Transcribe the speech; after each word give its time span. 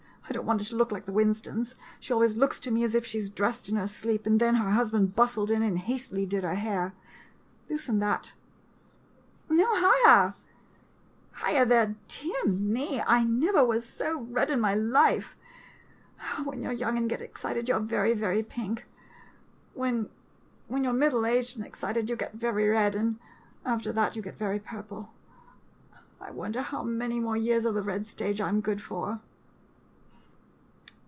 I 0.29 0.33
don't 0.33 0.45
want 0.45 0.61
it 0.61 0.65
to 0.69 0.77
look 0.77 0.93
like 0.93 1.03
the 1.03 1.11
Winston's. 1.11 1.75
She 1.99 2.13
always 2.13 2.37
looks 2.37 2.57
to 2.61 2.71
me 2.71 2.85
as 2.85 2.95
if 2.95 3.05
she 3.05 3.27
dressed 3.27 3.67
in 3.67 3.75
her 3.75 3.85
sleep, 3.85 4.25
and 4.25 4.39
then 4.39 4.55
her 4.55 4.69
husband 4.69 5.13
bustled 5.13 5.51
in 5.51 5.61
and 5.61 5.77
hastily 5.77 6.25
did 6.25 6.45
her 6.45 6.55
hair. 6.55 6.93
Loosen 7.69 7.99
that— 7.99 8.31
no 9.49 9.65
higher— 9.67 10.35
16 11.33 11.43
A 11.43 11.43
MODERN 11.43 11.43
BECKY 11.43 11.43
SHARP 11.43 11.67
there! 11.67 11.95
Dear 12.07 12.45
me, 12.51 13.01
I 13.05 13.25
never 13.25 13.65
was 13.65 13.83
so 13.83 14.21
red 14.21 14.49
in 14.49 14.61
my 14.61 14.73
life! 14.73 15.35
When 16.45 16.63
you 16.63 16.69
're 16.69 16.79
young 16.79 16.97
and 16.97 17.09
get 17.09 17.19
excited, 17.19 17.67
you 17.67 17.75
're 17.75 17.81
very, 17.81 18.13
very 18.13 18.41
pink— 18.41 18.85
when, 19.73 20.07
you 20.69 20.89
're 20.91 20.93
mid 20.93 21.09
dle 21.11 21.25
aged 21.25 21.57
and 21.57 21.65
excited, 21.65 22.09
you 22.09 22.15
get 22.15 22.35
very 22.35 22.69
red, 22.69 22.95
and 22.95 23.19
after 23.65 23.91
that 23.91 24.15
you 24.15 24.21
get 24.21 24.37
very 24.37 24.59
purple. 24.59 25.11
I 26.21 26.31
wonder 26.31 26.61
how 26.61 26.83
many 26.83 27.19
more 27.19 27.35
years 27.35 27.65
of 27.65 27.73
the 27.75 27.83
red 27.83 28.07
stage 28.07 28.39
I 28.39 28.47
'm 28.47 28.61
good 28.61 28.81
for! 28.81 29.19